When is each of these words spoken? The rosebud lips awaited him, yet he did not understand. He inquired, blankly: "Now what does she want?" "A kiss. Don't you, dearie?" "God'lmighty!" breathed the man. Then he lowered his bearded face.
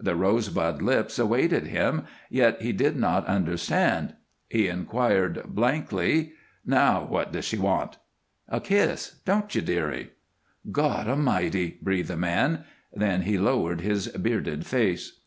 The 0.00 0.16
rosebud 0.16 0.80
lips 0.80 1.18
awaited 1.18 1.66
him, 1.66 2.04
yet 2.30 2.62
he 2.62 2.72
did 2.72 2.96
not 2.96 3.26
understand. 3.26 4.14
He 4.48 4.66
inquired, 4.66 5.42
blankly: 5.54 6.32
"Now 6.64 7.04
what 7.06 7.32
does 7.32 7.44
she 7.44 7.58
want?" 7.58 7.98
"A 8.48 8.60
kiss. 8.62 9.16
Don't 9.26 9.54
you, 9.54 9.60
dearie?" 9.60 10.12
"God'lmighty!" 10.72 11.82
breathed 11.82 12.08
the 12.08 12.16
man. 12.16 12.64
Then 12.94 13.24
he 13.24 13.36
lowered 13.36 13.82
his 13.82 14.08
bearded 14.08 14.64
face. 14.64 15.20